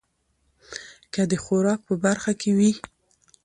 [1.13, 2.71] که د خوراک په برخه کې وي